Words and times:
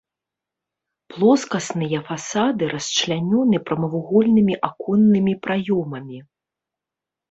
Плоскасныя 1.13 1.97
фасады 2.09 2.63
расчлянёны 2.73 3.63
прамавугольнымі 3.71 4.53
аконнымі 4.73 5.41
праёмамі. 5.49 6.17